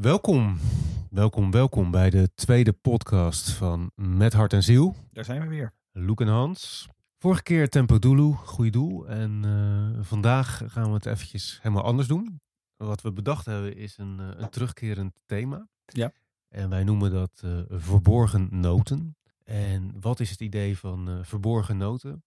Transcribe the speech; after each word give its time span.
Welkom, 0.00 0.58
welkom, 1.10 1.50
welkom 1.50 1.90
bij 1.90 2.10
de 2.10 2.30
tweede 2.34 2.72
podcast 2.72 3.50
van 3.50 3.90
Met 3.94 4.32
Hart 4.32 4.52
en 4.52 4.62
Ziel. 4.62 4.94
Daar 5.12 5.24
zijn 5.24 5.40
we 5.40 5.48
weer. 5.48 5.72
Loek 5.92 6.20
en 6.20 6.26
Hans. 6.26 6.88
Vorige 7.18 7.42
keer 7.42 7.68
Tempo 7.68 7.98
Doelu, 7.98 8.32
goede 8.32 8.70
doel. 8.70 9.08
En 9.08 9.44
eh, 9.44 10.04
vandaag 10.04 10.62
gaan 10.66 10.88
we 10.88 10.94
het 10.94 11.06
eventjes 11.06 11.58
helemaal 11.62 11.84
anders 11.84 12.08
doen. 12.08 12.40
Wat 12.76 13.02
we 13.02 13.12
bedacht 13.12 13.46
hebben 13.46 13.76
is 13.76 13.98
een, 13.98 14.20
eh, 14.20 14.26
een 14.36 14.50
terugkerend 14.50 15.20
thema. 15.26 15.68
Ja. 15.84 16.12
En 16.48 16.68
wij 16.68 16.84
noemen 16.84 17.10
dat 17.12 17.40
eh, 17.44 17.58
verborgen 17.68 18.48
noten. 18.50 19.16
En 19.44 20.00
wat 20.00 20.20
is 20.20 20.30
het 20.30 20.40
idee 20.40 20.78
van 20.78 21.24
verborgen 21.24 21.76
noten? 21.76 22.24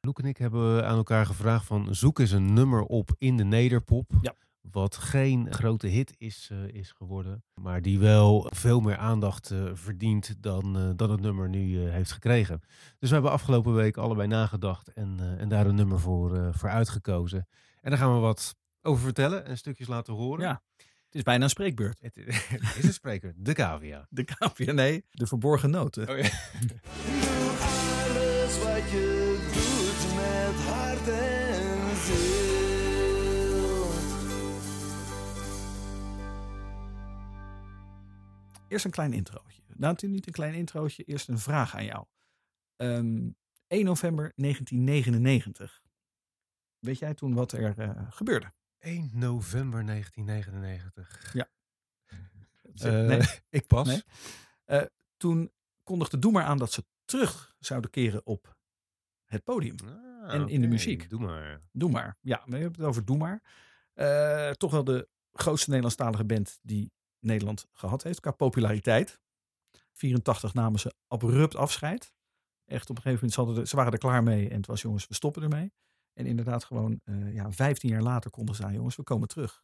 Loek 0.00 0.18
en 0.18 0.24
ik 0.24 0.36
hebben 0.36 0.86
aan 0.86 0.96
elkaar 0.96 1.26
gevraagd 1.26 1.66
van 1.66 1.94
zoek 1.94 2.18
eens 2.18 2.30
een 2.30 2.52
nummer 2.52 2.82
op 2.82 3.14
in 3.18 3.36
de 3.36 3.44
nederpop. 3.44 4.12
Ja. 4.20 4.34
Wat 4.70 4.96
geen 4.96 5.52
grote 5.52 5.86
hit 5.86 6.14
is, 6.18 6.48
eh, 6.52 6.64
is 6.64 6.92
geworden. 6.92 7.44
Maar 7.54 7.82
die 7.82 7.98
wel 7.98 8.46
veel 8.50 8.80
meer 8.80 8.96
aandacht 8.96 9.50
eh, 9.50 9.64
verdient 9.72 10.42
dan, 10.42 10.76
eh, 10.76 10.90
dan 10.96 11.10
het 11.10 11.20
nummer 11.20 11.48
nu 11.48 11.78
heeft 11.78 12.12
gekregen. 12.12 12.60
Dus 12.98 13.08
we 13.08 13.14
hebben 13.14 13.32
afgelopen 13.32 13.74
week 13.74 13.96
allebei 13.96 14.28
nagedacht 14.28 14.92
en, 14.92 15.36
en 15.38 15.48
daar 15.48 15.66
een 15.66 15.74
nummer 15.74 16.00
voor, 16.00 16.54
voor 16.54 16.68
uitgekozen. 16.68 17.48
En 17.80 17.90
daar 17.90 17.98
gaan 17.98 18.14
we 18.14 18.20
wat 18.20 18.56
over 18.82 19.02
vertellen 19.02 19.44
en 19.44 19.56
stukjes 19.56 19.88
laten 19.88 20.14
horen. 20.14 20.44
Ja. 20.44 20.62
Het 20.76 21.16
is 21.16 21.22
bijna 21.22 21.44
een 21.44 21.50
spreekbeurt. 21.50 22.00
Het, 22.00 22.16
is 22.78 22.84
een 22.84 22.92
spreker, 22.92 23.34
de 23.36 23.52
cavia. 23.52 24.06
De 24.10 24.24
KVA, 24.24 24.72
nee, 24.72 25.04
de 25.10 25.26
verborgen 25.26 25.70
noten. 25.70 26.08
Oh, 26.08 26.18
ja. 26.18 26.28
Eerst 38.68 38.84
een 38.84 38.90
klein 38.90 39.12
introotje. 39.12 39.62
Nou, 39.66 39.78
natuurlijk 39.78 40.12
niet 40.12 40.26
een 40.26 40.32
klein 40.32 40.54
introotje, 40.54 41.04
eerst 41.04 41.28
een 41.28 41.38
vraag 41.38 41.76
aan 41.76 41.84
jou. 41.84 42.04
Ehm 42.76 43.30
1 43.66 43.84
november 43.84 44.32
1999. 44.36 45.82
Weet 46.78 46.98
jij 46.98 47.14
toen 47.14 47.34
wat 47.34 47.52
er 47.52 47.78
eh, 47.78 48.06
gebeurde? 48.10 48.52
1 48.78 49.10
november 49.12 49.86
1999. 49.86 51.30
Ja. 51.32 51.48
Eh, 52.74 53.06
nee, 53.06 53.20
Ik 53.48 53.66
pas. 53.66 54.04
Nee. 54.66 54.88
toen 55.16 55.52
kondigde 55.82 56.18
Doe 56.18 56.32
maar 56.32 56.44
aan 56.44 56.58
dat 56.58 56.72
ze 56.72 56.84
terug 57.04 57.56
zouden 57.58 57.90
keren 57.90 58.26
op 58.26 58.56
het 59.24 59.44
podium. 59.44 59.76
Ah, 59.84 60.34
En 60.34 60.48
in 60.48 60.60
de 60.60 60.66
muziek. 60.66 61.10
Doe 61.10 61.20
maar. 61.20 61.60
Doe 61.72 61.90
maar. 61.90 62.16
Ja, 62.20 62.42
we 62.46 62.56
hebben 62.56 62.80
het 62.80 62.88
over 62.88 63.04
Doe 63.04 63.16
maar. 63.16 63.42
Eh, 63.94 64.50
toch 64.50 64.70
wel 64.70 64.84
de 64.84 65.08
grootste 65.32 65.66
Nederlandstalige 65.66 66.24
band 66.24 66.58
die 66.62 66.92
Nederland 67.20 67.66
gehad 67.72 68.02
heeft 68.02 68.20
qua 68.20 68.30
populariteit. 68.30 69.20
84 69.92 70.54
namen 70.54 70.80
ze 70.80 70.94
abrupt 71.06 71.56
afscheid. 71.56 72.12
Echt 72.64 72.90
op 72.90 72.96
een 72.96 73.02
gegeven 73.02 73.14
moment, 73.14 73.32
ze, 73.32 73.40
hadden 73.40 73.68
ze 73.68 73.76
waren 73.76 73.92
er 73.92 73.98
klaar 73.98 74.22
mee 74.22 74.48
en 74.48 74.56
het 74.56 74.66
was 74.66 74.82
jongens, 74.82 75.06
we 75.06 75.14
stoppen 75.14 75.42
ermee. 75.42 75.72
En 76.12 76.26
inderdaad 76.26 76.64
gewoon 76.64 77.00
eh, 77.04 77.34
ja, 77.34 77.52
15 77.52 77.88
jaar 77.90 78.02
later 78.02 78.30
konden 78.30 78.54
ze 78.54 78.64
aan 78.64 78.72
jongens, 78.72 78.96
we 78.96 79.02
komen 79.02 79.28
terug. 79.28 79.62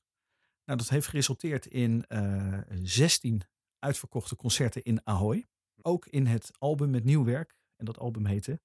Nou, 0.65 0.79
dat 0.79 0.89
heeft 0.89 1.07
geresulteerd 1.07 1.67
in 1.67 2.05
eh 2.07 2.59
16 2.83 3.43
uitverkochte 3.79 4.37
concerten 4.37 4.83
in 4.83 5.01
Ahoy. 5.07 5.47
Ook 5.83 6.07
in 6.07 6.27
het 6.27 6.51
album 6.59 6.91
met 6.91 7.05
nieuw 7.05 7.25
werk. 7.25 7.57
En 7.77 7.85
dat 7.85 7.99
album 7.99 8.27
heette 8.27 8.61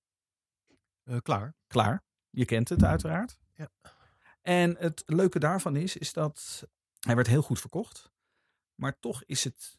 Eh, 1.04 1.18
klaar. 1.22 1.56
klaar. 1.68 2.04
Je 2.30 2.46
kent 2.46 2.70
het 2.70 2.84
uiteraard. 2.84 3.40
Ja. 3.54 3.70
En 4.42 4.76
het 4.78 5.04
leuke 5.06 5.40
daarvan 5.40 5.76
is, 5.76 5.98
is 5.98 6.14
dat 6.14 6.64
hij 7.00 7.16
werd 7.16 7.28
heel 7.28 7.42
goed 7.42 7.60
verkocht. 7.60 8.12
Maar 8.80 9.00
toch 9.00 9.24
is 9.24 9.44
het 9.44 9.78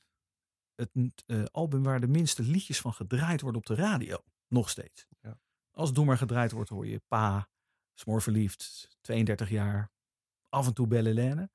het 0.74 0.90
eh, 1.26 1.44
album 1.44 1.82
waar 1.82 2.00
de 2.00 2.08
minste 2.08 2.42
liedjes 2.42 2.80
van 2.80 2.92
gedraaid 2.92 3.40
worden 3.40 3.60
op 3.60 3.66
de 3.66 3.74
radio. 3.74 4.24
Nog 4.48 4.70
steeds. 4.70 5.06
Ja. 5.20 5.40
Als 5.70 5.92
Doe 5.92 6.04
maar 6.04 6.18
gedraaid 6.18 6.52
wordt, 6.52 6.70
hoor 6.70 6.86
je 6.86 7.02
Pa, 7.08 7.48
Smoor 7.94 8.22
verliefd, 8.22 8.88
32 9.00 9.50
jaar, 9.50 9.90
af 10.48 10.66
en 10.66 10.74
toe 10.74 10.86
Belle 10.86 11.08
Helene. 11.08 11.50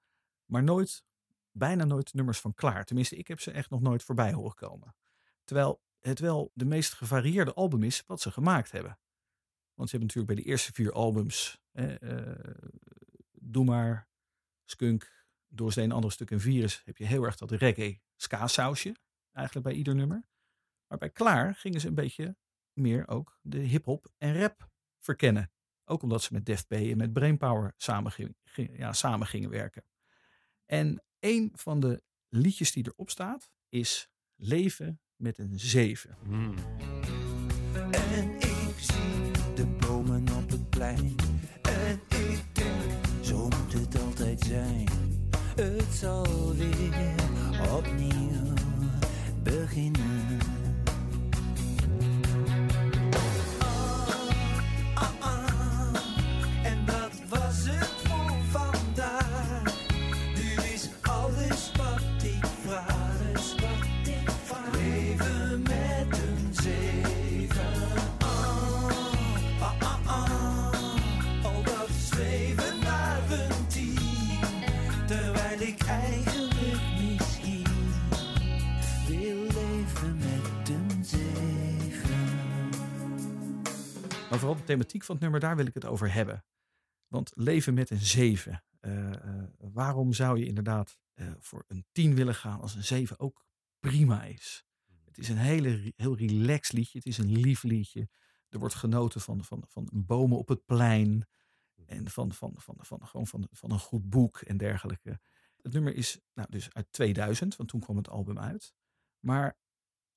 Maar 0.46 0.64
nooit, 0.64 1.04
bijna 1.52 1.86
nooit 1.86 2.14
nummers 2.14 2.40
van 2.40 2.54
Klaar. 2.54 2.86
Tenminste, 2.86 3.16
ik 3.16 3.28
heb 3.28 3.40
ze 3.40 3.52
echt 3.52 3.70
nog 3.70 3.82
nooit 3.82 4.04
voorbij 4.04 4.34
horen 4.34 4.56
komen. 4.56 4.96
Terwijl 5.44 5.82
het 6.00 6.20
wel 6.20 6.52
de 6.54 6.66
meest 6.66 6.94
gevarieerde 6.94 7.54
album 7.54 7.84
is 7.84 8.04
wat 8.06 8.22
ze 8.22 8.32
gemaakt 8.32 8.72
hebben. 8.72 9.00
Want 9.74 9.90
ze 9.90 9.98
hebben 9.98 10.16
natuurlijk 10.16 10.34
bij 10.36 10.44
de 10.44 10.50
eerste 10.52 10.74
vier 10.74 10.92
albums, 10.92 11.62
eh, 11.72 11.96
Doe 13.32 13.66
maar, 13.66 14.10
Skunk, 14.66 15.25
Doorsteen, 15.56 15.84
een 15.84 15.92
ander 15.92 16.12
stuk 16.12 16.32
en 16.32 16.40
Virus, 16.40 16.82
heb 16.86 16.98
je 16.98 17.06
heel 17.06 17.24
erg 17.24 17.36
dat 17.36 17.52
reggae 17.52 18.02
ska 18.16 18.48
sausje, 18.48 18.96
eigenlijk 19.32 19.68
bij 19.68 19.76
ieder 19.76 19.96
nummer. 19.96 20.28
Maar 20.88 20.98
bij 20.98 21.10
Klaar 21.10 21.56
gingen 21.56 21.80
ze 21.80 21.88
een 21.88 21.96
beetje 21.96 22.38
meer 22.74 23.08
ook 23.08 23.40
de 23.42 23.58
hip-hop 23.58 24.12
en 24.18 24.40
rap 24.40 24.70
verkennen. 25.00 25.52
Ook 25.86 26.02
omdat 26.02 26.22
ze 26.24 26.34
met 26.34 26.46
Def 26.46 26.68
P 26.68 26.72
en 26.72 26.98
met 26.98 27.14
Brainpower 27.14 27.74
samen, 27.78 28.12
ging, 28.12 28.36
ging- 28.44 28.78
ja, 28.78 28.94
samen 28.94 29.28
gingen 29.28 29.50
werken. 29.50 29.84
En 30.66 31.04
een 31.20 31.52
van 31.54 31.80
de 31.80 32.04
liedjes 32.30 32.72
die 32.72 32.88
erop 32.88 33.10
staat 33.10 33.50
is 33.70 34.10
Leven 34.36 35.02
met 35.16 35.38
een 35.38 35.60
7. 35.60 36.18
Hmm. 36.24 36.56
En 37.92 38.36
ik 38.36 38.76
zie 38.78 39.32
de 39.56 39.76
Het 45.56 45.94
zal 46.00 46.26
weer 46.56 47.16
opnieuw 47.76 48.54
beginnen. 49.44 50.65
Eigenlijk 75.88 76.54
misschien 77.02 77.64
wil 79.08 79.44
leven 79.44 80.18
met 80.18 80.70
een 80.70 81.06
zeven. 81.06 82.30
Maar 84.30 84.40
vooral 84.40 84.56
de 84.56 84.64
thematiek 84.64 85.04
van 85.04 85.16
het 85.16 85.24
nummer, 85.24 85.40
daar 85.40 85.56
wil 85.56 85.66
ik 85.66 85.74
het 85.74 85.86
over 85.86 86.14
hebben. 86.14 86.46
Want 87.08 87.32
leven 87.36 87.74
met 87.74 87.90
een 87.90 88.00
7. 88.00 88.64
eh, 88.80 89.14
eh, 89.14 89.44
waarom 89.58 90.14
zou 90.14 90.40
je 90.40 90.46
inderdaad 90.46 90.98
eh, 91.14 91.32
voor 91.40 91.64
een 91.68 91.86
10 91.92 92.16
willen 92.16 92.36
gaan 92.36 92.62
als 92.62 92.76
een 92.76 92.84
7 92.84 93.20
ook 93.20 93.46
prima 93.80 94.24
is? 94.24 94.66
Het 95.06 95.18
is 95.18 95.30
een 95.30 95.38
hele, 95.38 95.94
heel 95.96 96.18
relaxed 96.18 96.74
liedje. 96.74 96.98
Het 96.98 97.08
is 97.08 97.18
een 97.18 97.32
lief 97.32 97.64
liedje. 97.64 98.10
Er 98.50 98.60
wordt 98.60 98.76
genoten 98.76 99.22
van, 99.22 99.44
van, 99.44 99.64
van 99.68 99.90
bomen 99.94 100.38
op 100.38 100.48
het 100.48 100.66
plein. 100.66 101.28
En 101.86 102.10
van, 102.10 102.34
van, 102.34 102.54
van, 102.58 102.76
van, 102.80 103.08
gewoon 103.08 103.28
van, 103.28 103.48
van 103.52 103.72
een 103.72 103.80
goed 103.80 104.10
boek 104.10 104.42
en 104.42 104.58
dergelijke. 104.58 105.20
Het 105.66 105.74
nummer 105.74 105.96
is 105.96 106.20
nou, 106.34 106.52
dus 106.52 106.74
uit 106.74 106.92
2000, 106.92 107.56
want 107.56 107.70
toen 107.70 107.80
kwam 107.80 107.98
het 107.98 108.10
album 108.10 108.40
uit. 108.40 108.74
Maar 109.20 109.58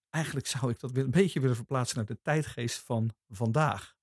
eigenlijk 0.08 0.46
zou 0.56 0.70
ik 0.70 0.80
dat 0.80 0.96
een 0.96 1.10
beetje 1.10 1.40
willen 1.40 1.56
verplaatsen 1.56 1.96
naar 1.96 2.06
de 2.06 2.22
tijdgeest 2.22 2.78
van 2.78 3.10
vandaag. 3.28 3.96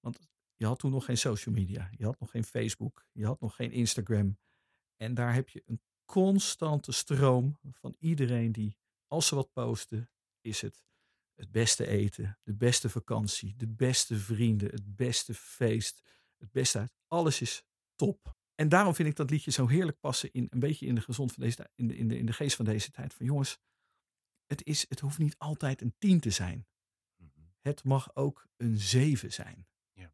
Want 0.00 0.18
je 0.54 0.66
had 0.66 0.78
toen 0.78 0.90
nog 0.90 1.04
geen 1.04 1.18
social 1.18 1.54
media. 1.54 1.90
Je 1.90 2.04
had 2.04 2.20
nog 2.20 2.30
geen 2.30 2.44
Facebook. 2.44 3.06
Je 3.12 3.26
had 3.26 3.40
nog 3.40 3.56
geen 3.56 3.72
Instagram. 3.72 4.38
En 4.96 5.14
daar 5.14 5.34
heb 5.34 5.48
je 5.48 5.62
een 5.66 5.80
constante 6.04 6.92
stroom 6.92 7.58
van 7.70 7.96
iedereen 7.98 8.52
die, 8.52 8.76
als 9.06 9.26
ze 9.26 9.34
wat 9.34 9.52
posten, 9.52 10.10
is 10.40 10.60
het 10.60 10.84
het 11.34 11.50
beste 11.50 11.86
eten, 11.86 12.38
de 12.42 12.54
beste 12.54 12.88
vakantie, 12.88 13.56
de 13.56 13.68
beste 13.68 14.16
vrienden, 14.16 14.70
het 14.70 14.96
beste 14.96 15.34
feest, 15.34 16.02
het 16.36 16.50
beste 16.52 16.78
uit. 16.78 16.92
Alles 17.06 17.40
is 17.40 17.64
top. 17.94 18.36
En 18.56 18.68
daarom 18.68 18.94
vind 18.94 19.08
ik 19.08 19.16
dat 19.16 19.30
liedje 19.30 19.50
zo 19.50 19.66
heerlijk 19.66 20.00
passen 20.00 20.32
in 20.32 20.46
een 20.50 20.58
beetje 20.58 20.86
in 20.86 20.94
de 20.94 21.00
gezond 21.00 21.32
van 21.32 21.42
deze 21.42 21.70
in 21.74 21.86
de, 21.88 21.96
in 21.96 22.08
de, 22.08 22.18
in 22.18 22.26
de 22.26 22.32
geest 22.32 22.56
van 22.56 22.64
deze 22.64 22.90
tijd. 22.90 23.14
Van 23.14 23.26
jongens, 23.26 23.58
het, 24.46 24.64
is, 24.64 24.86
het 24.88 25.00
hoeft 25.00 25.18
niet 25.18 25.38
altijd 25.38 25.80
een 25.82 25.94
10 25.98 26.20
te 26.20 26.30
zijn. 26.30 26.66
Het 27.60 27.84
mag 27.84 28.16
ook 28.16 28.46
een 28.56 28.78
7 28.78 29.32
zijn. 29.32 29.66
Ja. 29.92 30.12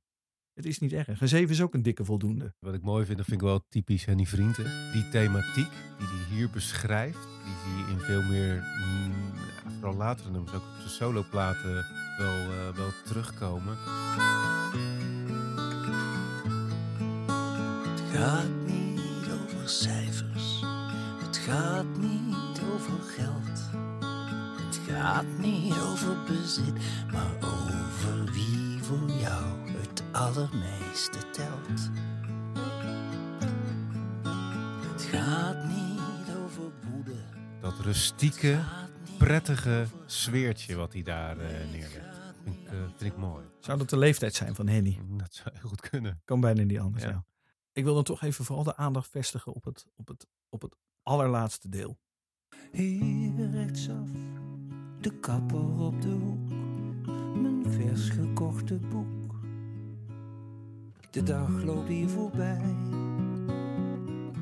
Het 0.53 0.65
is 0.65 0.79
niet 0.79 0.93
erg. 0.93 1.21
Een 1.21 1.29
7 1.29 1.51
is 1.51 1.63
ook 1.63 1.75
een 1.75 1.83
dikke 1.83 2.05
voldoende. 2.05 2.55
Wat 2.59 2.75
ik 2.75 2.83
mooi 2.83 3.05
vind, 3.05 3.17
dat 3.17 3.27
vind 3.27 3.41
ik 3.41 3.47
wel 3.47 3.67
typisch 3.69 4.05
Henny 4.05 4.27
Vrienden. 4.27 4.93
Die 4.93 5.09
thematiek 5.09 5.71
die 5.99 6.07
hij 6.07 6.37
hier 6.37 6.51
beschrijft, 6.51 7.23
die 7.23 7.55
zie 7.65 7.85
je 7.85 7.93
in 7.93 7.99
veel 7.99 8.23
meer, 8.23 8.55
mm, 8.55 9.33
vooral 9.75 9.95
latere 9.95 10.31
nummers, 10.31 10.53
ook 10.53 10.63
op 10.63 10.79
zijn 10.79 10.91
soloplaten 10.91 11.87
wel, 12.19 12.53
eh, 12.53 12.77
wel 12.77 12.91
terugkomen. 13.05 13.77
Gaat 18.23 18.67
niet 18.67 19.29
over 19.33 19.69
cijfers. 19.69 20.61
Het 21.21 21.37
gaat 21.37 21.99
niet 21.99 22.33
gaat 24.93 25.39
niet 25.39 25.79
over 25.79 26.17
bezit, 26.27 26.75
maar 27.13 27.35
over 27.37 28.33
wie 28.33 28.83
voor 28.83 29.11
jou 29.11 29.71
het 29.71 30.03
allermeeste 30.13 31.19
telt. 31.31 31.91
Het 34.93 35.03
gaat 35.03 35.65
niet 35.65 36.37
over 36.45 36.73
woede. 36.91 37.21
Dat 37.61 37.79
rustieke, 37.81 38.47
het 38.47 39.19
prettige 39.19 39.87
sfeertje 40.07 40.77
wat 40.77 40.93
hij 40.93 41.03
daar 41.03 41.39
eh, 41.39 41.71
neerlegt. 41.71 42.21
Vind 42.45 42.57
ik, 42.57 42.67
eh, 42.67 42.79
vind 42.97 43.13
ik 43.13 43.17
mooi. 43.17 43.45
Zou 43.61 43.79
dat 43.79 43.91
de 43.91 43.99
leeftijd 43.99 44.35
zijn 44.35 44.55
van 44.55 44.69
Henny? 44.69 44.99
Dat 45.09 45.35
zou 45.35 45.49
heel 45.61 45.69
goed 45.69 45.89
kunnen. 45.91 46.21
Kan 46.25 46.41
bijna 46.41 46.63
niet 46.63 46.79
anders. 46.79 47.05
Ja. 47.05 47.11
Ja. 47.11 47.25
Ik 47.73 47.85
wil 47.85 47.95
dan 47.95 48.03
toch 48.03 48.23
even 48.23 48.45
vooral 48.45 48.65
de 48.65 48.77
aandacht 48.77 49.09
vestigen 49.11 49.53
op 49.53 49.65
het, 49.65 49.87
op 49.97 50.09
het, 50.09 50.27
op 50.49 50.63
het 50.63 50.77
allerlaatste 51.03 51.69
deel. 51.69 51.99
Hier 52.73 53.51
rechtsaf, 53.51 54.09
de 55.01 55.19
kapper 55.21 55.81
op 55.81 56.03
de 56.03 56.09
hoek, 56.09 56.49
mijn 57.43 57.73
vers 57.73 58.09
gekochte 58.09 58.79
boek. 58.79 59.35
De 61.11 61.23
dag 61.23 61.63
loopt 61.63 61.89
hier 61.89 62.09
voorbij. 62.09 62.75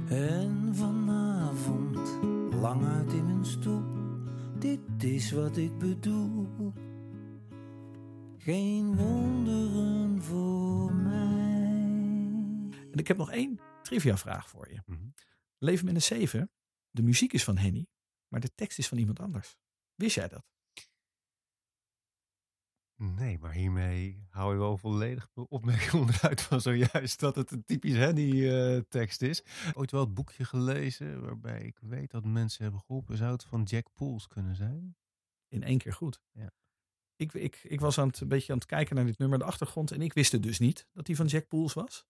En 0.09 0.71
vanavond, 0.73 2.19
lang 2.61 2.85
uit 2.85 3.13
in 3.13 3.27
mijn 3.27 3.45
stoel, 3.45 3.83
dit 4.59 4.81
is 4.99 5.33
wat 5.33 5.57
ik 5.57 5.79
bedoel. 5.79 6.73
Geen 8.39 8.97
wonderen 8.97 9.20
ik 13.01 13.09
heb 13.09 13.17
nog 13.17 13.31
één 13.31 13.61
trivia 13.83 14.17
vraag 14.17 14.49
voor 14.49 14.71
je. 14.71 14.83
Mhm. 14.87 15.09
Leven 15.59 15.85
met 15.85 15.95
een 15.95 16.03
7. 16.03 16.51
De 16.91 17.03
muziek 17.03 17.33
is 17.33 17.45
van 17.45 17.57
Henny, 17.57 17.87
maar 18.29 18.41
de 18.41 18.55
tekst 18.55 18.79
is 18.79 18.89
van 18.89 18.99
iemand 18.99 19.21
anders. 19.21 19.57
Wist 19.95 20.15
jij 20.15 20.29
dat? 20.29 20.45
Nee, 23.03 23.39
maar 23.39 23.53
hiermee 23.53 24.27
hou 24.29 24.53
je 24.53 24.59
wel 24.59 24.77
volledig 24.77 25.31
opmerking 25.35 25.93
onderuit 26.03 26.41
van 26.41 26.61
zojuist 26.61 27.21
dat 27.21 27.37
het 27.37 27.51
een 27.51 27.65
typisch 27.65 27.97
Henny-tekst 27.97 29.23
is. 29.23 29.43
Ooit 29.73 29.91
wel 29.91 30.01
het 30.01 30.15
boekje 30.15 30.45
gelezen 30.45 31.23
waarbij 31.23 31.61
ik 31.61 31.79
weet 31.81 32.11
dat 32.11 32.25
mensen 32.25 32.63
hebben 32.63 32.81
geholpen. 32.81 33.17
Zou 33.17 33.33
het 33.33 33.45
van 33.45 33.63
Jack 33.63 33.87
Pools 33.95 34.29
kunnen 34.29 34.57
zijn? 34.57 34.97
In 35.49 35.63
één 35.63 35.79
keer 35.79 35.93
goed. 35.93 36.23
Ja. 36.33 36.53
Ik, 37.17 37.33
ik, 37.33 37.61
ik 37.63 37.81
was 37.81 37.99
aan 37.99 38.09
het, 38.09 38.21
een 38.21 38.29
beetje 38.29 38.53
aan 38.53 38.59
het 38.59 38.67
kijken 38.67 38.97
naar 38.97 39.07
dit 39.07 39.19
nummer, 39.19 39.39
de 39.39 39.45
achtergrond. 39.45 39.91
En 39.91 40.03
ik 40.03 40.13
wist 40.13 40.33
het 40.33 40.43
dus 40.43 40.59
niet 40.59 40.87
dat 40.93 41.07
die 41.07 41.17
van 41.17 41.27
Jack 41.27 41.49
Pools 41.49 41.73
was. 41.73 42.07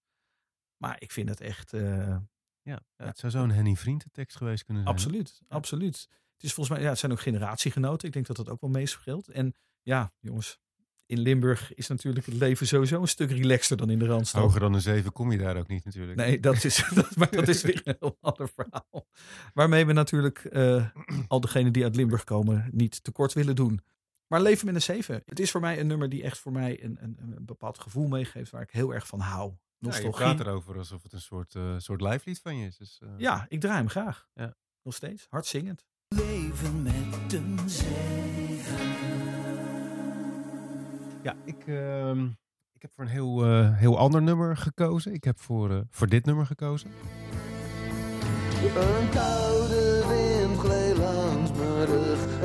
Maar 0.81 0.97
ik 0.99 1.13
vind 1.13 1.29
het 1.29 1.41
echt 1.41 1.73
eh, 1.73 2.17
Ja, 2.63 2.83
het 2.97 3.19
zou 3.19 3.33
zo'n 3.33 3.51
Henny 3.51 3.77
Vrienden-tekst 3.77 4.37
geweest 4.37 4.65
kunnen 4.65 4.83
zijn. 4.83 4.95
absoluut, 4.95 5.41
absoluut. 5.49 6.09
Het 6.33 6.43
is 6.43 6.53
volgens 6.53 6.77
mij, 6.77 6.85
ja, 6.85 6.91
het 6.91 6.99
zijn 6.99 7.13
ook 7.13 7.21
generatiegenoten. 7.21 8.07
Ik 8.07 8.13
denk 8.13 8.27
dat 8.27 8.37
dat 8.37 8.49
ook 8.49 8.61
wel 8.61 8.71
meespeelt. 8.71 9.29
En 9.29 9.55
ja, 9.83 10.13
jongens, 10.19 10.59
in 11.07 11.19
Limburg 11.19 11.75
is 11.75 11.87
natuurlijk 11.87 12.27
het 12.27 12.35
leven 12.35 12.67
sowieso 12.67 13.01
een 13.01 13.09
stuk 13.09 13.31
relaxter 13.31 13.77
dan 13.77 13.91
in 13.91 13.99
de 13.99 14.07
Randstad. 14.07 14.43
Hoger 14.43 14.61
dan 14.61 14.75
een 14.75 14.81
7 14.81 15.13
kom 15.13 15.33
je 15.33 15.39
daar 15.39 15.57
ook 15.57 15.69
niet 15.69 15.85
natuurlijk. 15.85 16.17
Nee, 16.17 16.41
dat 16.41 16.65
is, 16.65 16.89
dat, 16.95 17.17
maar 17.17 17.31
dat 17.31 17.49
is 17.49 17.63
weer 17.63 17.81
een 17.85 17.97
heel 17.99 18.19
ander 18.21 18.49
verhaal. 18.49 19.07
Waarmee 19.55 19.87
we 19.87 19.93
natuurlijk 19.93 20.45
eh, 20.45 20.87
al 21.29 21.41
degenen 21.41 21.73
die 21.73 21.85
uit 21.85 21.97
Limburg 21.97 22.25
komen 22.25 22.69
niet 22.73 23.05
tekort 23.05 23.33
willen 23.33 23.57
doen. 23.57 23.81
Maar 24.27 24.41
Leven 24.41 24.67
met 24.67 24.75
een 24.75 24.83
7. 24.83 25.23
Het 25.25 25.41
is 25.41 25.51
voor 25.51 25.61
mij 25.61 25.81
een 25.81 25.87
nummer 25.87 26.09
die 26.09 26.23
echt 26.23 26.39
voor 26.39 26.53
mij 26.53 26.85
een, 26.85 26.97
een, 27.01 27.17
een 27.21 27.45
bepaald 27.45 27.79
gevoel 27.79 28.09
meegeeft 28.09 28.51
waar 28.51 28.63
ik 28.63 28.71
heel 28.71 28.95
erg 28.95 29.07
van 29.07 29.21
hou. 29.21 29.55
Ja, 29.81 29.87
je 29.97 30.03
Nostalgie. 30.03 30.35
praat 30.35 30.41
erover 30.47 30.79
alsof 30.79 31.03
het 31.03 31.13
een 31.13 31.21
soort, 31.21 31.55
eh 31.55 31.75
soort 31.79 32.01
lijflied 32.01 32.41
van 32.41 32.57
je 32.57 32.67
is. 32.67 32.77
Dus, 32.77 32.99
eh, 33.03 33.09
Ja, 33.17 33.47
ik 33.49 33.61
draai 33.61 33.77
hem 33.77 33.89
graag. 33.89 34.29
Ja. 34.35 34.55
Nog 34.83 34.95
steeds. 34.95 35.27
Hard 35.31 35.47
zingend. 35.47 35.85
Leven 36.09 36.83
met 36.83 37.33
een 37.33 37.59
Ja, 41.23 41.35
ik, 41.45 41.67
ehm, 41.67 42.25
ik 42.73 42.83
heb 42.83 42.91
voor 42.95 43.05
een 43.05 43.11
heel, 43.11 43.45
eh, 43.45 43.77
heel 43.77 43.99
ander 43.99 44.23
nummer 44.23 44.57
gekozen. 44.57 45.13
Ik 45.13 45.25
heb 45.25 45.41
voor, 45.41 45.71
eh, 45.71 45.81
voor 45.91 46.07
dit 46.09 46.25
nummer 46.25 46.47
gekozen. 46.47 46.91
Een 48.63 49.09
koude 49.11 50.05
wind 50.09 50.59
gleed 50.59 50.97
langs 50.97 51.51
mijn 51.53 51.85
rug 51.85 52.41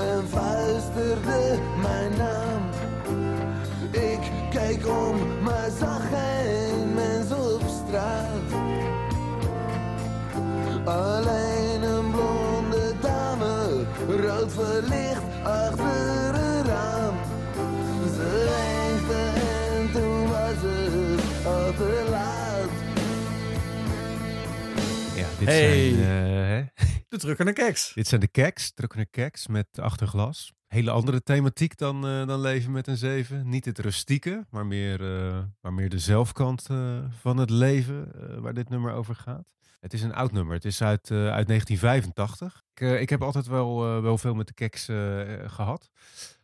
dit 25.46 25.54
Hey. 25.56 25.90
zijn, 25.90 26.02
eh, 26.02 26.48
hè? 26.48 26.64
De 27.10 27.18
drukkende 27.18 27.54
keks. 27.54 27.94
dit 27.94 28.08
zijn 28.08 28.22
de 28.22 28.28
keks, 28.28 28.72
drukkende 28.74 29.06
keks 29.06 29.48
met 29.48 29.68
achterglas. 29.80 30.54
Hele 30.68 30.92
andere 30.92 31.24
thematiek 31.24 31.78
dan, 31.78 32.08
eh, 32.08 32.28
dan 32.28 32.40
leven 32.40 32.72
met 32.72 32.88
een 32.88 32.98
7. 32.98 33.50
Niet 33.50 33.66
het 33.66 33.80
rustieke, 33.80 34.46
maar 34.50 34.66
meer, 34.66 35.18
eh, 35.28 35.44
maar 35.62 35.74
meer 35.74 35.90
de 35.90 36.00
zelfkant 36.00 36.68
eh, 36.70 36.98
van 37.10 37.38
het 37.38 37.50
leven 37.50 38.12
eh, 38.14 38.38
waar 38.40 38.54
dit 38.54 38.70
nummer 38.70 38.94
over 38.94 39.16
gaat. 39.16 39.46
Het 39.80 39.94
is 39.94 40.02
een 40.02 40.14
oud 40.14 40.32
nummer. 40.32 40.54
Het 40.56 40.66
is 40.66 40.82
uit, 40.82 41.12
eh, 41.12 41.18
uit 41.18 41.48
1985. 41.48 42.64
Ik, 42.74 42.82
eh, 42.82 43.02
ik 43.02 43.10
heb 43.10 43.22
altijd 43.22 43.46
wel, 43.48 43.86
eh, 43.96 44.02
wel 44.02 44.18
veel 44.18 44.34
met 44.34 44.48
de 44.48 44.54
keks 44.54 44.88
eh, 44.88 44.96
gehad. 45.46 45.90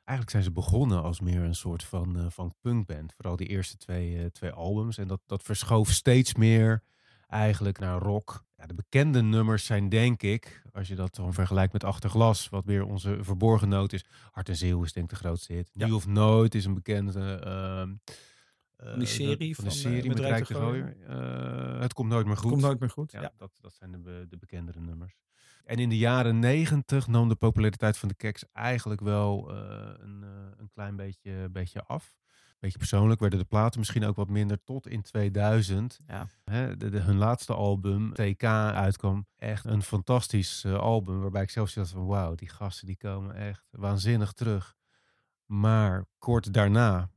Eigenlijk 0.03 0.30
zijn 0.30 0.44
ze 0.44 0.51
begonnen 0.51 1.03
als 1.03 1.19
meer 1.19 1.42
een 1.42 1.56
soort 1.56 1.83
van, 1.83 2.18
eh, 2.18 2.25
van 2.30 2.53
punkband. 2.62 3.13
Vooral 3.18 3.36
die 3.36 3.48
eerste 3.48 3.77
twee, 3.77 4.18
eh, 4.19 4.25
twee 4.25 4.51
albums. 4.51 4.98
En 4.98 5.07
dat, 5.07 5.21
dat 5.25 5.44
verschoof 5.44 5.89
steeds 5.89 6.36
meer 6.36 6.83
eigenlijk 7.27 7.80
naar 7.80 8.00
rock. 8.00 8.44
Ja, 8.62 8.68
de 8.68 8.74
bekende 8.74 9.22
nummers 9.22 9.66
zijn 9.66 9.90
denk 9.90 10.22
ik, 10.22 10.62
als 10.74 10.88
je 10.88 10.96
dat 10.96 11.16
dan 11.16 11.34
vergelijkt 11.34 11.74
met 11.74 11.84
Achterglas, 11.84 12.50
wat 12.50 12.66
weer 12.66 12.86
onze 12.86 13.18
verborgen 13.22 13.69
noot 13.69 13.94
is. 13.94 14.06
Hart 14.31 14.50
en 14.50 14.56
Zeeuw 14.56 14.84
is 14.84 14.94
denk 14.94 15.12
ik 15.12 15.18
de 15.18 15.24
grootste 15.25 15.54
hit. 15.54 15.69
Ja. 15.74 15.86
Nu 15.86 15.92
of 15.92 16.08
Nooit 16.08 16.56
is 16.56 16.66
een 16.66 16.74
bekende... 16.74 17.40
ehm, 17.44 17.94
Van 18.78 19.00
die 19.00 19.08
eh, 19.08 19.13
serie 19.13 19.56
van 19.56 19.63
de 19.63 19.69
van, 19.72 19.80
eh, 19.80 19.86
serie 19.86 20.08
met 20.08 20.18
met 20.18 20.28
Rijk 20.28 20.48
de 20.48 20.54
Gooier. 20.54 20.96
Eh, 21.08 21.80
het 21.80 21.94
komt 21.94 22.10
nooit 22.10 22.25
meer 22.25 22.38
goed. 22.38 22.50
Komt 22.50 22.62
nooit 22.62 22.80
meer 22.80 22.90
goed. 22.90 23.12
Ja, 23.12 23.22
Ja. 23.22 23.31
Dat, 23.38 23.52
dat 23.62 23.74
zijn 23.74 23.92
de, 23.92 24.25
de 24.30 24.38
bekendere 24.38 24.80
nummers. 24.80 25.19
En 25.63 25.78
in 25.78 25.90
de 25.90 25.98
jaren 25.98 26.40
negentig 26.40 27.08
nam 27.08 27.30
de 27.30 27.36
populariteit 27.36 27.98
van 27.98 28.08
de 28.08 28.16
Keks 28.16 28.44
eigenlijk 28.54 29.02
wel 29.02 29.51
een, 29.51 30.22
een 30.58 30.70
klein 30.74 30.96
beetje, 30.96 31.50
beetje 31.50 31.84
af. 31.84 32.15
Beetje 32.62 32.77
persoonlijk 32.77 33.20
werden 33.20 33.39
de 33.39 33.46
platen 33.46 33.80
misschien 33.80 34.03
ook 34.06 34.15
wat 34.15 34.30
minder 34.30 34.63
tot 34.63 34.88
in 34.88 35.01
2000. 35.01 35.98
Ja. 36.08 36.27
Hè, 36.44 36.77
de, 36.77 36.89
de- 36.89 37.00
hun 37.00 37.18
laatste 37.18 37.53
album, 37.53 38.13
TK, 38.13 38.44
uitkwam. 38.44 39.25
Echt 39.38 39.65
een 39.65 39.82
fantastisch 39.82 40.63
eh, 40.63 40.74
album. 40.77 41.22
Waarbij 41.22 41.41
ik 41.41 41.50
zelf 41.50 41.74
dacht 41.74 41.89
van 41.91 42.06
wauw, 42.06 42.36
die 42.36 42.50
gasten 42.50 42.88
die 42.88 42.98
komen 42.98 43.36
echt 43.36 43.68
waanzinnig 43.72 44.32
terug. 44.34 44.75
Maar 45.46 46.06
kort 46.18 46.53
daarna 46.53 47.10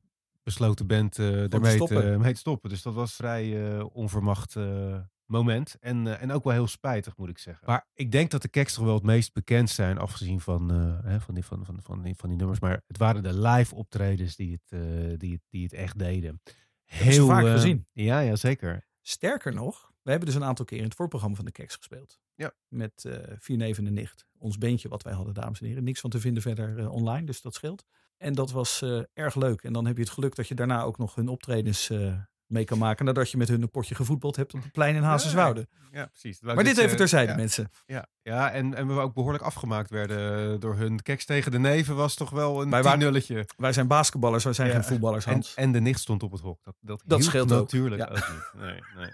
besloot 0.42 0.78
de 0.78 0.84
band 0.84 1.18
eh 1.18 1.26
daarmee 1.26 1.78
te, 1.86 2.16
mee 2.18 2.32
te 2.32 2.38
stoppen. 2.38 2.70
Dus 2.70 2.82
dat 2.82 2.94
was 2.94 3.14
vrij 3.14 3.76
eh, 3.76 3.84
onverwacht 3.92 4.56
eh, 4.56 4.98
moment. 5.26 5.76
En, 5.80 6.06
eh, 6.06 6.22
en 6.22 6.32
ook 6.32 6.44
wel 6.44 6.52
heel 6.52 6.66
spijtig, 6.66 7.16
moet 7.16 7.28
ik 7.28 7.38
zeggen. 7.38 7.66
Maar 7.66 7.86
ik 7.94 8.12
denk 8.12 8.30
dat 8.30 8.42
de 8.42 8.48
Keks 8.48 8.74
toch 8.74 8.84
wel 8.84 8.94
het 8.94 9.02
meest 9.02 9.32
bekend 9.32 9.70
zijn, 9.70 9.98
afgezien 9.98 10.40
van, 10.40 10.70
eh, 10.70 11.04
hè, 11.10 11.20
van, 11.20 11.34
die, 11.34 11.44
van, 11.44 11.64
van, 11.64 11.78
van, 11.82 12.02
die, 12.02 12.14
van 12.16 12.28
die 12.28 12.38
nummers. 12.38 12.60
Maar 12.60 12.82
het 12.86 12.98
waren 12.98 13.22
de 13.22 13.38
live 13.40 13.74
optredens 13.74 14.36
die 14.36 14.52
het, 14.52 14.80
eh, 14.82 15.18
die, 15.18 15.32
het- 15.32 15.46
die 15.50 15.62
het 15.62 15.72
echt 15.72 15.98
deden. 15.98 16.40
Ze 16.86 17.24
vaak 17.26 17.44
gezien. 17.52 17.86
Ja, 17.92 18.18
ja, 18.20 18.36
zeker. 18.36 18.86
Sterker 19.02 19.54
nog, 19.54 19.92
we 20.02 20.10
hebben 20.10 20.28
dus 20.28 20.36
een 20.36 20.44
aantal 20.44 20.64
keer 20.64 20.78
in 20.78 20.84
het 20.84 20.94
voorprogramma 20.94 21.36
van 21.36 21.44
de 21.44 21.52
Keks 21.52 21.74
gespeeld. 21.76 22.20
Ja. 22.34 22.52
Met 22.68 23.04
eh 23.04 23.34
Vier 23.38 23.56
Neven 23.56 23.86
en 23.86 23.92
Nicht. 23.92 24.26
Ons 24.38 24.58
beentje 24.58 24.88
wat 24.88 25.02
wij 25.02 25.12
hadden, 25.12 25.34
dames 25.34 25.60
en 25.60 25.66
heren. 25.66 25.84
Niks 25.84 26.00
van 26.00 26.10
te 26.10 26.20
vinden 26.20 26.42
verder 26.42 26.78
eh, 26.78 26.92
online, 26.92 27.26
dus 27.26 27.40
dat 27.40 27.54
scheelt. 27.54 27.84
En 28.16 28.32
dat 28.34 28.50
was 28.52 28.82
eh, 28.82 29.00
erg 29.12 29.34
leuk. 29.34 29.62
En 29.62 29.72
dan 29.72 29.86
heb 29.86 29.96
je 29.96 30.02
het 30.02 30.12
geluk 30.12 30.34
dat 30.34 30.48
je 30.48 30.54
daarna 30.54 30.82
ook 30.82 30.98
nog 30.98 31.14
hun 31.14 31.28
optredens 31.28 31.90
eh, 31.90 32.14
mee 32.54 32.64
kan 32.64 32.78
maken. 32.78 33.04
Nadat 33.04 33.30
je 33.30 33.36
met 33.36 33.48
hun 33.48 33.62
een 33.62 33.70
potje 33.70 33.94
gevoetbald 33.94 34.36
hebt 34.36 34.54
op 34.54 34.62
het 34.62 34.72
plein 34.72 34.94
in 34.94 35.02
Hazenswoude. 35.02 35.68
Ja, 35.92 36.06
precies. 36.06 36.40
Maar 36.40 36.64
dit 36.64 36.78
even 36.78 36.96
terzijde, 36.96 37.34
mensen. 37.34 37.70
Ja, 37.86 38.06
ja 38.22 38.50
en, 38.50 38.74
en 38.74 38.86
we 38.86 38.92
ook 39.00 39.14
behoorlijk 39.14 39.44
afgemaakt 39.44 39.90
werden 39.90 40.60
door 40.60 40.76
hun. 40.76 41.02
Keks 41.02 41.24
tegen 41.24 41.50
de 41.50 41.58
neven 41.58 41.96
was 41.96 42.14
toch 42.14 42.30
wel 42.30 42.62
een 42.62 42.70
Wij 42.70 42.82
waren- 42.82 42.98
nulletje. 42.98 43.46
Wij 43.56 43.72
zijn 43.72 43.86
basketballers, 43.86 44.44
wij 44.44 44.52
zijn 44.52 44.68
Ja. 44.68 44.74
geen 44.74 44.84
voetballers, 44.84 45.24
Hans. 45.24 45.54
en 45.54 45.72
de 45.72 45.80
nicht 45.80 46.00
stond 46.00 46.22
op 46.22 46.32
het 46.32 46.40
hok. 46.40 46.58
Dat, 46.64 46.74
dat, 46.80 47.02
Dat 47.04 47.24
scheelt 47.24 47.52
ook. 47.52 47.60
natuurlijk 47.60 48.00
Ja. 48.00 48.06
ook 48.08 48.28
niet. 48.32 48.62
Nee, 48.62 48.80
nee. 48.96 49.10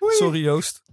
Sorry 0.18 0.42
Joost. 0.42 0.82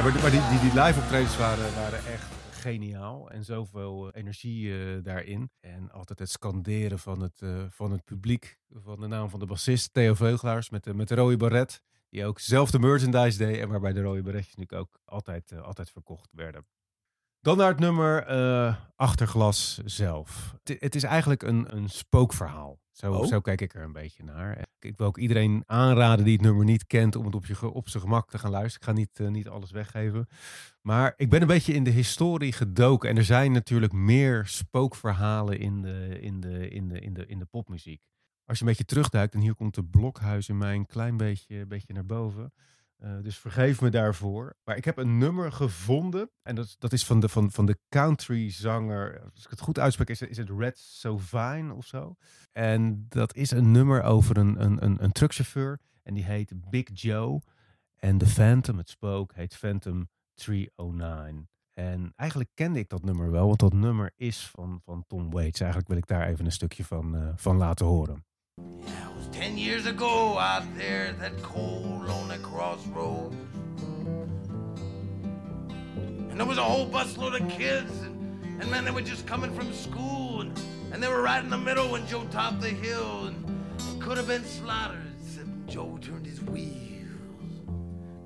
Ja, 0.00 0.06
maar, 0.06 0.30
die- 0.30 0.60
die, 0.70 0.80
live 0.82 1.00
optredens 1.00 1.36
waren, 1.36 1.74
waren 1.74 1.98
echt 2.06 2.26
geniaal 2.50 3.30
en 3.30 3.44
zoveel 3.44 4.10
eh, 4.10 4.20
energie 4.20 4.72
eh, 4.96 5.02
daarin. 5.04 5.50
En 5.60 5.90
altijd 5.90 6.18
het 6.18 6.30
scanderen 6.30 6.98
van 6.98 7.20
het, 7.20 7.42
eh, 7.42 7.64
van 7.70 7.90
het 7.92 8.04
publiek, 8.04 8.58
van 8.74 9.00
de 9.00 9.06
naam 9.06 9.30
van 9.30 9.38
de 9.40 9.46
bassist 9.46 9.92
Theo 9.92 10.14
Veugelaars 10.14 10.70
met 10.70 10.84
de, 10.84 10.94
met 10.94 11.08
de 11.08 11.14
rode 11.14 11.36
baret. 11.36 11.82
Die 12.08 12.24
ook 12.24 12.38
zelf 12.38 12.70
de 12.70 12.78
merchandise 12.78 13.38
deed 13.38 13.58
en 13.58 13.68
waarbij 13.68 13.92
de 13.92 14.02
rode 14.02 14.22
baretjes 14.22 14.54
natuurlijk 14.56 14.80
ook 14.80 15.00
altijd, 15.04 15.52
altijd 15.62 15.90
verkocht 15.90 16.28
werden. 16.32 16.66
Dan 17.40 17.56
naar 17.56 17.68
het 17.68 17.78
nummer 17.80 18.26
Achterglas 18.96 19.80
zelf. 19.84 20.54
Het, 20.64 20.80
het 20.80 20.94
is 20.94 21.02
eigenlijk 21.02 21.42
een, 21.42 21.76
een 21.76 21.88
spookverhaal. 21.88 22.78
Zo, 22.92 23.12
Oh. 23.12 23.26
zo 23.26 23.40
kijk 23.40 23.60
ik 23.60 23.74
er 23.74 23.82
een 23.82 23.92
beetje 23.92 24.24
naar. 24.24 24.66
Ik 24.84 24.96
wil 24.96 25.06
ook 25.06 25.18
iedereen 25.18 25.62
aanraden 25.66 26.24
die 26.24 26.32
het 26.32 26.42
nummer 26.42 26.64
niet 26.64 26.86
kent 26.86 27.16
om 27.16 27.24
het 27.24 27.34
op, 27.34 27.46
je, 27.46 27.70
op 27.70 27.88
zijn 27.88 28.02
gemak 28.02 28.30
te 28.30 28.38
gaan 28.38 28.50
luisteren. 28.50 28.88
Ik 28.88 28.94
ga 28.94 29.00
niet, 29.00 29.20
eh, 29.20 29.28
niet 29.28 29.48
alles 29.48 29.70
weggeven. 29.70 30.28
Maar 30.82 31.14
ik 31.16 31.30
ben 31.30 31.40
een 31.40 31.46
beetje 31.46 31.72
in 31.72 31.84
de 31.84 31.90
historie 31.90 32.52
gedoken. 32.52 33.08
En 33.08 33.16
er 33.16 33.24
zijn 33.24 33.52
natuurlijk 33.52 33.92
meer 33.92 34.46
spookverhalen 34.46 35.58
in 35.58 35.82
de, 35.82 36.18
in 36.20 36.40
de, 36.40 36.68
in 36.68 36.88
de, 36.88 37.00
in 37.00 37.14
de, 37.14 37.26
in 37.26 37.38
de 37.38 37.44
popmuziek. 37.44 38.00
Als 38.44 38.58
je 38.58 38.64
een 38.64 38.70
beetje 38.70 38.84
terugduikt, 38.84 39.34
en 39.34 39.40
hier 39.40 39.54
komt 39.54 39.74
de 39.74 39.84
blokhuis 39.84 40.48
in 40.48 40.58
mij 40.58 40.74
een 40.74 40.86
klein 40.86 41.16
beetje, 41.16 41.66
beetje 41.66 41.92
naar 41.92 42.06
boven. 42.06 42.52
Eh, 43.00 43.10
dus 43.22 43.38
vergeef 43.38 43.80
me 43.80 43.88
daarvoor. 43.88 44.56
Maar 44.64 44.76
ik 44.76 44.84
heb 44.84 44.96
een 44.96 45.18
nummer 45.18 45.52
gevonden. 45.52 46.30
En 46.42 46.54
dat, 46.54 46.76
dat 46.78 46.92
is 46.92 47.06
van 47.06 47.20
de, 47.20 47.28
van, 47.28 47.50
van 47.50 47.66
de 47.66 47.78
country 47.88 48.50
zanger. 48.50 49.20
Als 49.34 49.44
ik 49.44 49.50
het 49.50 49.60
goed 49.60 49.78
uitspreek, 49.78 50.08
is, 50.08 50.22
is 50.22 50.36
het 50.36 50.50
Red 50.50 50.78
Sovine 50.78 51.74
of 51.74 51.86
zo. 51.86 52.16
En 52.52 53.06
dat 53.08 53.34
is 53.34 53.50
een 53.50 53.70
nummer 53.70 54.02
over 54.02 54.36
een, 54.36 54.62
een, 54.62 54.84
een, 54.84 55.04
een 55.04 55.12
truckchauffeur. 55.12 55.80
En 56.02 56.14
die 56.14 56.24
heet 56.24 56.70
Big 56.70 56.88
Joe. 56.92 57.40
En 57.96 58.18
de 58.18 58.26
Phantom, 58.26 58.78
het 58.78 58.88
spook, 58.88 59.34
heet 59.34 59.56
Phantom 59.56 60.08
309. 60.34 61.48
En 61.72 62.12
eigenlijk 62.16 62.50
kende 62.54 62.78
ik 62.78 62.88
dat 62.88 63.04
nummer 63.04 63.30
wel, 63.30 63.46
want 63.46 63.58
dat 63.58 63.72
nummer 63.72 64.12
is 64.16 64.48
van, 64.48 64.80
van 64.84 65.04
Tom 65.06 65.30
Waits. 65.30 65.60
Eigenlijk 65.60 65.90
wil 65.90 65.98
ik 65.98 66.06
daar 66.06 66.26
even 66.26 66.44
een 66.44 66.52
stukje 66.52 66.84
van, 66.84 67.16
eh, 67.16 67.32
van 67.36 67.56
laten 67.56 67.86
horen. 67.86 68.24
Yeah, 68.84 69.10
it 69.10 69.16
was 69.16 69.26
ten 69.28 69.58
years 69.58 69.86
ago 69.86 70.38
out 70.38 70.64
there, 70.76 71.12
that 71.20 71.40
cold, 71.42 72.06
lonely 72.06 72.38
crossroads. 72.38 73.36
And 76.30 76.38
there 76.38 76.46
was 76.46 76.58
a 76.58 76.62
whole 76.64 76.88
busload 76.88 77.40
of 77.40 77.48
kids, 77.50 77.92
and, 78.02 78.60
and 78.60 78.70
man, 78.70 78.84
they 78.84 78.90
were 78.90 79.02
just 79.02 79.26
coming 79.26 79.52
from 79.54 79.72
school, 79.72 80.42
and, 80.42 80.58
and 80.92 81.02
they 81.02 81.08
were 81.08 81.22
right 81.22 81.42
in 81.42 81.50
the 81.50 81.58
middle 81.58 81.90
when 81.90 82.06
Joe 82.06 82.24
topped 82.30 82.60
the 82.60 82.68
hill, 82.68 83.26
and 83.26 83.36
it 83.78 84.00
could 84.00 84.16
have 84.16 84.26
been 84.26 84.44
slaughtered, 84.44 85.12
except 85.20 85.66
Joe 85.66 85.98
turned 86.00 86.26
his 86.26 86.40
wheels 86.42 86.70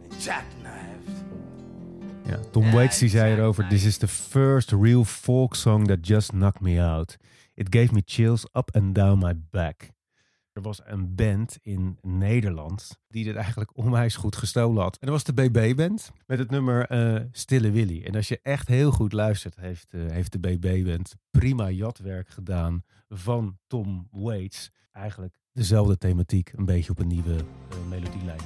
and 0.02 0.12
jackknifed. 0.20 0.94
Ja, 2.26 2.36
Tom 2.52 2.72
Waits 2.72 3.00
die 3.00 3.08
zei 3.08 3.32
erover: 3.32 3.66
This 3.68 3.84
is 3.84 3.98
the 3.98 4.06
first 4.06 4.72
real 4.72 5.04
folk 5.04 5.54
song 5.54 5.84
that 5.88 6.00
just 6.02 6.32
knocked 6.32 6.62
me 6.62 6.78
out. 6.78 7.16
It 7.56 7.70
gave 7.70 7.92
me 7.92 8.02
chills 8.02 8.46
up 8.54 8.70
and 8.74 8.94
down 8.94 9.20
my 9.20 9.34
back. 9.34 9.93
Er 10.54 10.62
was 10.62 10.80
een 10.84 11.14
band 11.14 11.58
in 11.62 11.98
Nederland 12.02 13.00
die 13.08 13.24
dit 13.24 13.34
eigenlijk 13.36 13.76
onwijs 13.76 14.16
goed 14.16 14.36
gestolen 14.36 14.82
had. 14.82 14.96
En 14.98 15.06
dat 15.06 15.24
was 15.24 15.34
de 15.34 15.48
BB-band 15.48 16.12
met 16.26 16.38
het 16.38 16.50
nummer 16.50 16.86
eh, 16.86 17.20
Stille 17.32 17.70
Willy. 17.70 18.02
En 18.04 18.14
als 18.14 18.28
je 18.28 18.40
echt 18.42 18.68
heel 18.68 18.90
goed 18.90 19.12
luistert, 19.12 19.56
heeft, 19.56 19.94
eh, 19.94 20.00
heeft 20.06 20.32
de 20.32 20.38
BB-band 20.38 21.14
prima 21.30 21.70
jatwerk 21.70 22.28
gedaan 22.28 22.82
van 23.08 23.58
Tom 23.66 24.08
Waits. 24.10 24.70
Eigenlijk 24.92 25.38
dezelfde 25.52 25.98
thematiek, 25.98 26.52
een 26.52 26.64
beetje 26.64 26.90
op 26.90 26.98
een 26.98 27.06
nieuwe 27.06 27.36
eh, 27.36 27.76
melodielijn. 27.88 28.40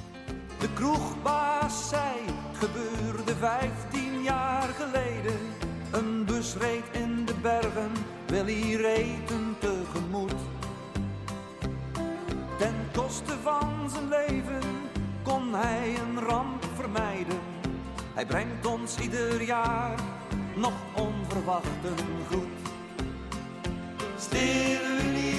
De 0.59 0.73
kroegbaas 0.73 1.89
zei, 1.89 2.15
gebeurde 2.53 3.35
vijftien 3.35 4.23
jaar 4.23 4.67
geleden. 4.67 5.39
Een 5.91 6.25
bus 6.25 6.55
reed 6.55 6.83
in 6.91 7.25
de 7.25 7.35
bergen, 7.41 7.91
Willy 8.27 8.75
reed 8.75 9.29
hem 9.29 9.55
tegemoet. 9.59 10.48
Ten 12.59 12.75
koste 12.93 13.33
van 13.43 13.89
zijn 13.89 14.09
leven 14.09 14.61
kon 15.23 15.53
hij 15.53 15.95
een 15.99 16.19
ramp 16.19 16.65
vermijden. 16.75 17.39
Hij 18.13 18.25
brengt 18.25 18.65
ons 18.65 18.97
ieder 18.97 19.41
jaar 19.41 19.99
nog 20.55 20.73
onverwacht 20.95 21.83
een 21.83 22.25
groet. 22.29 22.59
Stille 24.17 25.38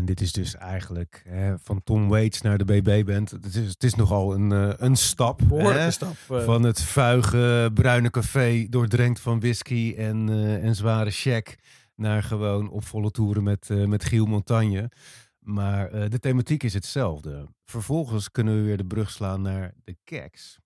en 0.00 0.06
dit 0.06 0.20
is 0.20 0.32
dus 0.32 0.54
eigenlijk 0.56 1.22
hè, 1.28 1.58
van 1.58 1.82
Tom 1.82 2.08
Waits 2.08 2.40
naar 2.40 2.58
de 2.58 2.64
BB-band. 2.64 3.30
Het 3.30 3.54
is, 3.54 3.68
het 3.68 3.84
is 3.84 3.94
nogal 3.94 4.34
een, 4.34 4.52
eh, 4.52 4.72
een 4.76 4.96
stap. 4.96 5.40
Hè? 5.50 5.90
stap. 5.90 6.14
eh. 6.28 6.44
Van 6.44 6.62
het 6.62 6.82
vuige 6.82 7.70
bruine 7.74 8.10
café, 8.10 8.66
doordrenkt 8.68 9.20
van 9.20 9.40
whisky 9.40 9.94
en, 9.96 10.28
eh, 10.28 10.64
en 10.64 10.74
zware 10.76 11.10
check, 11.10 11.58
naar 11.94 12.22
gewoon 12.22 12.70
op 12.70 12.84
volle 12.84 13.10
toeren 13.10 13.42
met, 13.42 13.68
met 13.86 14.04
Giel 14.04 14.26
Montagne. 14.26 14.90
Maar 15.38 16.10
de 16.10 16.18
thematiek 16.18 16.62
is 16.62 16.74
hetzelfde. 16.74 17.46
Vervolgens 17.64 18.30
kunnen 18.30 18.54
we 18.56 18.62
weer 18.62 18.76
de 18.76 18.84
brug 18.84 19.10
slaan 19.10 19.42
naar 19.42 19.74
de 19.84 19.96
Keks. 20.04 20.58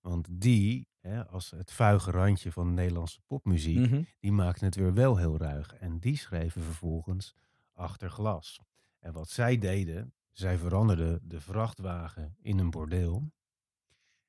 Want 0.00 0.28
die, 0.30 0.88
hè, 1.00 1.26
als 1.26 1.50
het 1.56 1.72
vuige 1.72 2.10
randje 2.10 2.52
van 2.52 2.66
de 2.66 2.72
Nederlandse 2.72 3.20
popmuziek, 3.26 3.78
Mhm. 3.90 4.02
die 4.20 4.32
maakten 4.32 4.66
het 4.66 4.74
weer 4.74 4.94
wel 4.94 5.16
heel 5.16 5.36
ruig. 5.38 5.74
En 5.74 5.98
die 5.98 6.16
schreven 6.16 6.62
vervolgens 6.62 7.34
achter 7.74 8.10
glas. 8.10 8.60
En 9.00 9.12
wat 9.12 9.28
zij 9.28 9.58
deden, 9.58 10.14
zij 10.30 10.58
veranderden 10.58 11.28
de 11.28 11.40
vrachtwagen 11.40 12.36
in 12.40 12.58
een 12.58 12.70
bordeel. 12.70 13.32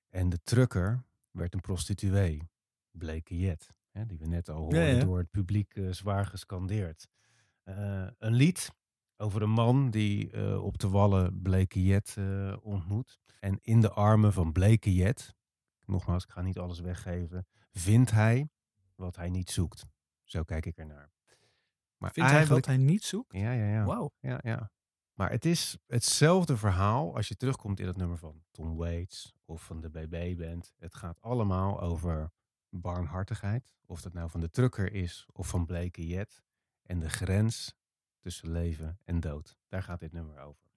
En 0.09 0.29
de 0.29 0.39
trucker 0.43 1.03
werd 1.31 1.53
een 1.53 1.59
prostituee. 1.61 2.49
Bleke 2.91 3.37
Jet. 3.37 3.73
Hè, 3.91 4.05
die 4.05 4.17
we 4.17 4.27
net 4.27 4.49
al 4.49 4.57
hoorden 4.57 4.79
Ja, 4.83 4.95
ja. 4.95 5.03
door 5.03 5.17
het 5.17 5.31
publiek 5.31 5.75
eh, 5.75 5.91
zwaar 5.91 6.25
gescandeerd. 6.25 7.07
Eh, 7.63 8.07
een 8.17 8.33
lied 8.33 8.71
over 9.17 9.41
een 9.41 9.49
man 9.49 9.89
die 9.89 10.31
eh, 10.31 10.63
op 10.63 10.77
de 10.77 10.89
wallen 10.89 11.41
Bleke 11.41 11.83
Jet 11.83 12.17
ontmoet. 12.61 13.19
En 13.39 13.59
in 13.61 13.81
de 13.81 13.91
armen 13.91 14.33
van 14.33 14.51
Bleke 14.51 14.93
Jet, 14.93 15.35
nogmaals, 15.85 16.23
ik 16.23 16.29
ga 16.29 16.41
niet 16.41 16.57
alles 16.57 16.79
weggeven, 16.79 17.47
vindt 17.71 18.11
hij 18.11 18.49
wat 18.95 19.15
hij 19.15 19.29
niet 19.29 19.49
zoekt. 19.49 19.85
Zo 20.23 20.43
kijk 20.43 20.65
ik 20.65 20.77
ernaar. 20.77 21.11
Maar 22.01 22.11
Vindt 22.11 22.29
hij 22.31 22.47
wat 22.47 22.65
hij 22.65 22.77
niet 22.77 23.03
zoekt? 23.03 23.33
Ja, 23.33 23.51
ja, 23.51 23.65
ja. 23.65 23.85
Wauw. 23.85 24.11
ja, 24.19 24.39
ja. 24.43 24.71
Maar 25.13 25.29
het 25.29 25.45
is 25.45 25.77
hetzelfde 25.87 26.57
verhaal 26.57 27.15
als 27.15 27.27
je 27.27 27.35
terugkomt 27.35 27.79
in 27.79 27.87
het 27.87 27.97
nummer 27.97 28.17
van 28.17 28.43
Tom 28.51 28.75
Waits 28.75 29.33
of 29.45 29.63
van 29.63 29.81
de 29.81 29.89
BB-band. 29.89 30.73
Het 30.77 30.95
gaat 30.95 31.21
allemaal 31.21 31.81
over 31.81 32.31
barmhartigheid. 32.69 33.73
Of 33.85 34.01
dat 34.01 34.13
nou 34.13 34.29
van 34.29 34.39
de 34.39 34.49
trucker 34.49 34.93
is 34.93 35.27
of 35.31 35.47
van 35.47 35.65
Bleke 35.65 36.07
Jet. 36.07 36.43
En 36.81 36.99
de 36.99 37.09
grens 37.09 37.75
tussen 38.19 38.51
leven 38.51 38.99
en 39.03 39.19
dood. 39.19 39.57
Daar 39.67 39.83
gaat 39.83 39.99
dit 39.99 40.11
nummer 40.11 40.39
over. 40.39 40.71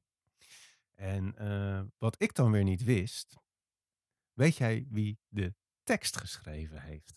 En 0.95 1.37
eh, 1.37 1.83
wat 1.99 2.23
ik 2.23 2.35
dan 2.35 2.51
weer 2.51 2.65
niet 2.65 2.85
wist. 2.85 3.37
Weet 4.33 4.57
jij 4.57 4.87
wie 4.91 5.19
de 5.29 5.55
tekst 5.83 6.17
geschreven 6.17 6.83
heeft? 6.83 7.15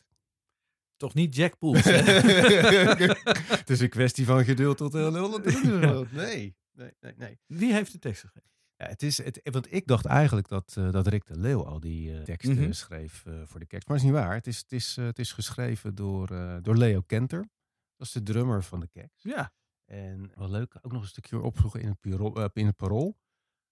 Toch 0.98 1.14
niet 1.14 1.36
Jack 1.36 1.58
Poels, 1.58 1.84
hè? 1.84 1.92
het 3.58 3.70
is 3.70 3.80
een 3.80 3.90
kwestie 3.90 4.26
van 4.26 4.44
geduld 4.44 4.78
tot 4.78 4.94
heel 4.94 5.14
heel 5.14 5.40
Nee, 6.12 6.56
nee, 6.72 6.92
nee, 7.00 7.14
nee. 7.18 7.40
Wie 7.46 7.74
heeft 7.74 7.92
de 7.92 8.00
tekst 8.00 8.22
geschreven? 8.22 8.50
Ja, 8.76 8.88
het 8.88 9.04
is 9.04 9.18
het, 9.24 9.40
want 9.52 9.74
ik 9.74 9.88
dacht 9.88 10.06
eigenlijk 10.06 10.48
dat, 10.48 10.74
eh, 10.78 10.92
dat 10.92 11.08
Rick 11.08 11.26
de 11.26 11.40
Leeuw 11.40 11.66
al 11.66 11.80
die 11.80 12.14
eh, 12.18 12.22
teksten 12.24 12.60
Mhm. 12.60 12.72
schreef 12.72 13.26
eh, 13.26 13.34
voor 13.46 13.60
de 13.60 13.66
Keks. 13.66 13.86
Maar 13.86 13.98
dat 13.98 14.06
is 14.06 14.12
niet 14.12 14.22
waar. 14.22 14.34
Het 14.34 14.48
is, 14.48 14.58
het 14.58 14.72
is, 14.72 14.98
eh, 14.98 15.06
het 15.06 15.20
is 15.20 15.32
geschreven 15.32 15.96
door, 15.96 16.30
eh, 16.32 16.58
door 16.62 16.78
Leo 16.78 17.02
Kenter. 17.02 17.50
Dat 17.96 18.08
is 18.08 18.14
de 18.14 18.24
drummer 18.24 18.64
van 18.64 18.80
de 18.80 18.88
Keks. 18.88 19.24
Ja. 19.24 19.54
En 19.86 20.32
wel 20.36 20.50
leuk, 20.50 20.78
ook 20.82 20.92
nog 20.92 21.02
een 21.02 21.08
stukje 21.08 21.40
opzoeken 21.42 21.82
in 21.82 21.88
het, 21.88 22.22
eh, 22.36 22.46
in 22.54 22.66
het 22.66 22.76
parool. 22.76 23.18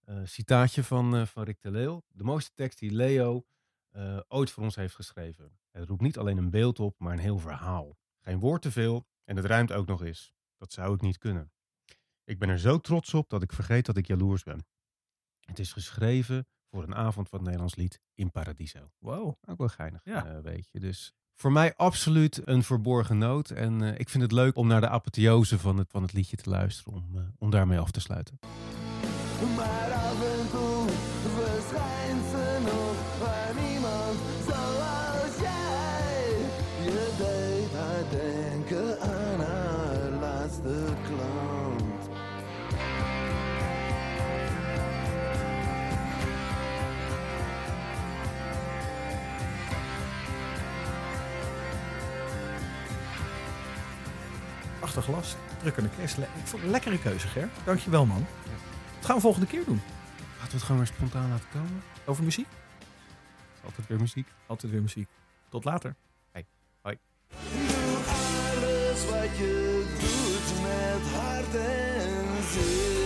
Eh, 0.03 0.19
citaatje 0.23 0.83
van, 0.83 1.15
eh, 1.15 1.25
van 1.25 1.43
Rick 1.43 1.61
de 1.61 1.71
Leeuw. 1.71 2.03
De 2.07 2.23
mooiste 2.23 2.51
tekst 2.53 2.79
die 2.79 2.91
Leo 2.91 3.45
eh, 3.89 4.19
ooit 4.27 4.51
voor 4.51 4.63
ons 4.63 4.75
heeft 4.75 4.95
geschreven. 4.95 5.59
Het 5.77 5.87
roept 5.89 6.01
niet 6.01 6.17
alleen 6.17 6.37
een 6.37 6.49
beeld 6.49 6.79
op, 6.79 6.99
maar 6.99 7.13
een 7.13 7.19
heel 7.19 7.37
verhaal. 7.39 7.97
Geen 8.21 8.39
woord 8.39 8.61
te 8.61 8.71
veel 8.71 9.05
en 9.23 9.35
het 9.35 9.45
ruimt 9.45 9.71
ook 9.71 9.87
nog 9.87 10.03
eens. 10.03 10.33
Dat 10.57 10.71
zou 10.73 10.93
ik 10.95 11.01
niet 11.01 11.17
kunnen. 11.17 11.51
Ik 12.23 12.39
ben 12.39 12.49
er 12.49 12.59
zo 12.59 12.77
trots 12.77 13.13
op 13.13 13.29
dat 13.29 13.41
ik 13.41 13.53
vergeet 13.53 13.85
dat 13.85 13.97
ik 13.97 14.07
jaloers 14.07 14.43
ben. 14.43 14.65
Het 15.39 15.59
is 15.59 15.73
geschreven 15.73 16.47
voor 16.69 16.83
een 16.83 16.95
avond 16.95 17.29
van 17.29 17.37
het 17.37 17.43
Nederlands 17.47 17.75
lied 17.75 17.99
in 18.13 18.31
Paradiso. 18.31 18.91
Wow. 18.97 19.33
Ook 19.47 19.57
wel 19.57 19.67
geinig, 19.67 20.01
Ja. 20.03 20.25
eh, 20.25 20.39
weet 20.39 20.67
je. 20.71 20.79
Dus 20.79 21.13
voor 21.33 21.51
mij 21.51 21.75
absoluut 21.75 22.41
een 22.47 22.63
verborgen 22.63 23.17
noot. 23.17 23.49
En 23.49 23.81
eh, 23.81 23.99
ik 23.99 24.09
vind 24.09 24.23
het 24.23 24.31
leuk 24.31 24.55
om 24.55 24.67
naar 24.67 24.81
de 24.81 24.89
apotheose 24.89 25.59
van 25.59 25.77
het, 25.77 25.91
van 25.91 26.01
het 26.01 26.13
liedje 26.13 26.37
te 26.37 26.49
luisteren. 26.49 26.93
Om, 26.93 27.17
eh, 27.17 27.23
om 27.37 27.49
daarmee 27.49 27.79
af 27.79 27.91
te 27.91 27.99
sluiten. 27.99 28.39
Maar 29.55 29.91
af 29.91 30.39
en 30.39 30.49
toe 30.49 30.89
verschijnt 31.35 32.25
ze 32.31 32.59
nog 32.63 33.19
waar 33.19 33.53
niemand 33.63 34.17
denken 38.09 39.01
aan 39.01 39.39
haar 39.39 40.09
laatste 40.09 40.93
klant. 41.07 41.75
Drukkende 55.65 55.89
kerstelen. 55.97 56.29
Ik 56.39 56.47
vond 56.47 56.63
lekkere 56.63 56.99
keuze, 56.99 57.27
Ger. 57.27 57.49
Dankjewel, 57.63 58.05
man. 58.05 58.25
Wat 58.95 59.05
gaan 59.05 59.15
we 59.15 59.21
volgende 59.21 59.47
keer 59.47 59.65
doen? 59.65 59.81
Laten 60.37 60.47
we 60.47 60.53
het 60.53 60.63
gewoon 60.63 60.77
weer 60.77 60.87
spontaan 60.87 61.29
laten 61.29 61.49
komen. 61.51 61.83
Over 62.05 62.23
muziek? 62.23 62.47
Altijd 63.65 63.87
weer 63.87 63.99
muziek. 63.99 64.27
Altijd 64.45 64.71
weer 64.71 64.81
muziek. 64.81 65.07
Tot 65.49 65.63
later. 65.63 65.95
je 69.33 69.83
doet 69.99 70.61
met 70.61 71.13
hart 71.13 71.55
en 71.55 72.25
ziel. 72.51 73.04